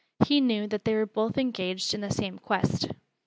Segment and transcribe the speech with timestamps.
[0.25, 2.87] He knew that they were both engaged in the same quest.